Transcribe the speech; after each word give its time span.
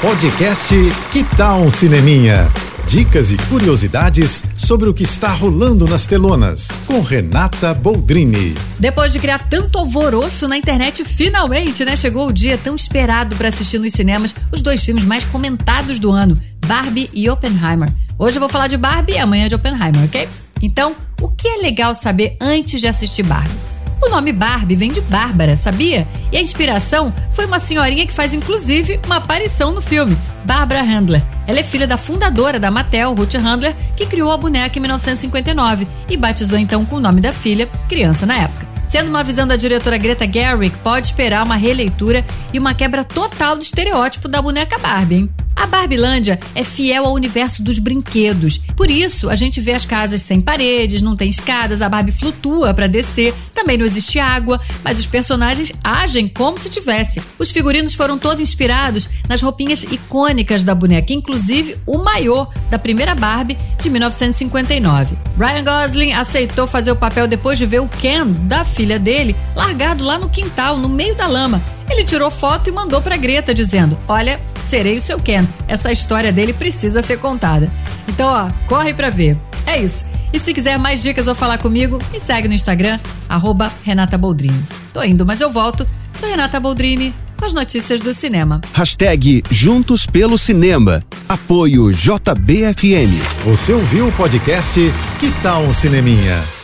Podcast 0.00 0.76
Que 1.10 1.24
Tal 1.36 1.60
um 1.60 1.72
Cineminha? 1.72 2.48
Dicas 2.86 3.32
e 3.32 3.36
curiosidades 3.36 4.44
sobre 4.56 4.88
o 4.88 4.94
que 4.94 5.02
está 5.02 5.32
rolando 5.32 5.88
nas 5.88 6.06
telonas, 6.06 6.68
com 6.86 7.00
Renata 7.00 7.74
Boldrini. 7.74 8.54
Depois 8.78 9.12
de 9.12 9.18
criar 9.18 9.48
tanto 9.48 9.76
alvoroço 9.76 10.46
na 10.46 10.56
internet, 10.56 11.04
finalmente, 11.04 11.84
né, 11.84 11.96
chegou 11.96 12.28
o 12.28 12.32
dia 12.32 12.56
tão 12.56 12.76
esperado 12.76 13.34
para 13.34 13.48
assistir 13.48 13.80
nos 13.80 13.92
cinemas 13.92 14.32
os 14.52 14.62
dois 14.62 14.84
filmes 14.84 15.04
mais 15.04 15.24
comentados 15.24 15.98
do 15.98 16.12
ano, 16.12 16.40
Barbie 16.64 17.10
e 17.12 17.28
Oppenheimer. 17.28 17.92
Hoje 18.16 18.36
eu 18.36 18.40
vou 18.40 18.48
falar 18.48 18.68
de 18.68 18.76
Barbie 18.76 19.14
e 19.14 19.18
amanhã 19.18 19.48
de 19.48 19.56
Oppenheimer, 19.56 20.04
ok? 20.04 20.28
Então, 20.62 20.94
o 21.20 21.28
que 21.28 21.48
é 21.48 21.56
legal 21.56 21.92
saber 21.92 22.36
antes 22.40 22.80
de 22.80 22.86
assistir 22.86 23.24
Barbie? 23.24 23.77
O 24.00 24.08
nome 24.08 24.32
Barbie 24.32 24.76
vem 24.76 24.92
de 24.92 25.00
Bárbara, 25.00 25.56
sabia? 25.56 26.06
E 26.30 26.36
a 26.36 26.40
inspiração 26.40 27.12
foi 27.32 27.46
uma 27.46 27.58
senhorinha 27.58 28.06
que 28.06 28.12
faz 28.12 28.32
inclusive 28.32 29.00
uma 29.04 29.16
aparição 29.16 29.72
no 29.72 29.80
filme, 29.80 30.16
Barbara 30.44 30.82
Handler. 30.82 31.22
Ela 31.46 31.60
é 31.60 31.64
filha 31.64 31.86
da 31.86 31.96
fundadora 31.96 32.60
da 32.60 32.70
Mattel, 32.70 33.14
Ruth 33.14 33.34
Handler, 33.34 33.74
que 33.96 34.06
criou 34.06 34.30
a 34.30 34.36
boneca 34.36 34.78
em 34.78 34.82
1959 34.82 35.86
e 36.08 36.16
batizou 36.16 36.58
então 36.58 36.84
com 36.84 36.96
o 36.96 37.00
nome 37.00 37.20
da 37.20 37.32
filha, 37.32 37.68
criança 37.88 38.24
na 38.24 38.36
época. 38.36 38.66
Sendo 38.86 39.10
uma 39.10 39.24
visão 39.24 39.46
da 39.46 39.56
diretora 39.56 39.98
Greta 39.98 40.26
Gerwig, 40.26 40.74
pode 40.78 41.08
esperar 41.08 41.44
uma 41.44 41.56
releitura 41.56 42.24
e 42.52 42.58
uma 42.58 42.72
quebra 42.72 43.04
total 43.04 43.56
do 43.56 43.62
estereótipo 43.62 44.28
da 44.28 44.40
boneca 44.40 44.78
Barbie, 44.78 45.16
hein? 45.16 45.30
A 45.58 45.66
Barbilândia 45.66 46.38
é 46.54 46.62
fiel 46.62 47.04
ao 47.04 47.12
universo 47.12 47.64
dos 47.64 47.80
brinquedos. 47.80 48.58
Por 48.76 48.88
isso, 48.88 49.28
a 49.28 49.34
gente 49.34 49.60
vê 49.60 49.72
as 49.72 49.84
casas 49.84 50.22
sem 50.22 50.40
paredes, 50.40 51.02
não 51.02 51.16
tem 51.16 51.28
escadas, 51.28 51.82
a 51.82 51.88
Barbie 51.88 52.12
flutua 52.12 52.72
para 52.72 52.86
descer, 52.86 53.34
também 53.52 53.76
não 53.76 53.84
existe 53.84 54.20
água, 54.20 54.60
mas 54.84 55.00
os 55.00 55.06
personagens 55.06 55.72
agem 55.82 56.28
como 56.28 56.60
se 56.60 56.70
tivesse. 56.70 57.20
Os 57.40 57.50
figurinos 57.50 57.96
foram 57.96 58.16
todos 58.16 58.40
inspirados 58.40 59.08
nas 59.28 59.42
roupinhas 59.42 59.82
icônicas 59.82 60.62
da 60.62 60.76
boneca, 60.76 61.12
inclusive 61.12 61.76
o 61.84 61.98
maiô 61.98 62.46
da 62.70 62.78
primeira 62.78 63.16
Barbie 63.16 63.58
de 63.82 63.90
1959. 63.90 65.16
Ryan 65.36 65.64
Gosling 65.64 66.12
aceitou 66.12 66.68
fazer 66.68 66.92
o 66.92 66.96
papel 66.96 67.26
depois 67.26 67.58
de 67.58 67.66
ver 67.66 67.80
o 67.80 67.88
Ken 67.88 68.28
da 68.44 68.64
filha 68.64 68.96
dele 68.96 69.34
largado 69.56 70.04
lá 70.04 70.20
no 70.20 70.28
quintal, 70.28 70.76
no 70.76 70.88
meio 70.88 71.16
da 71.16 71.26
lama. 71.26 71.60
Ele 71.90 72.04
tirou 72.04 72.30
foto 72.30 72.68
e 72.68 72.72
mandou 72.72 73.02
para 73.02 73.16
Greta 73.16 73.52
dizendo: 73.52 73.98
"Olha, 74.06 74.38
serei 74.68 74.96
o 74.96 75.00
seu 75.00 75.18
Ken. 75.18 75.44
Essa 75.66 75.90
história 75.90 76.30
dele 76.30 76.52
precisa 76.52 77.02
ser 77.02 77.18
contada. 77.18 77.70
Então, 78.06 78.28
ó, 78.28 78.50
corre 78.66 78.92
pra 78.92 79.10
ver. 79.10 79.36
É 79.66 79.78
isso. 79.78 80.04
E 80.32 80.38
se 80.38 80.52
quiser 80.52 80.78
mais 80.78 81.02
dicas 81.02 81.26
ou 81.26 81.34
falar 81.34 81.58
comigo, 81.58 81.98
me 82.12 82.20
segue 82.20 82.48
no 82.48 82.54
Instagram, 82.54 82.98
arroba 83.28 83.72
Renata 83.82 84.18
Boldrini. 84.18 84.62
Tô 84.92 85.02
indo, 85.02 85.24
mas 85.24 85.40
eu 85.40 85.50
volto. 85.50 85.86
Sou 86.14 86.28
Renata 86.28 86.60
Boldrini 86.60 87.14
com 87.36 87.44
as 87.46 87.54
notícias 87.54 88.00
do 88.00 88.12
cinema. 88.12 88.60
Hashtag 88.72 89.42
Juntos 89.50 90.06
pelo 90.06 90.36
Cinema. 90.36 91.02
Apoio 91.28 91.92
JBFM. 91.92 93.14
Você 93.44 93.72
ouviu 93.72 94.08
o 94.08 94.12
podcast 94.12 94.80
Que 95.18 95.30
Tal 95.42 95.62
um 95.62 95.72
Cineminha? 95.72 96.57